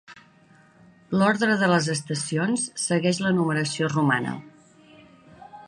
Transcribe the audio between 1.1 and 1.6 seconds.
L'ordre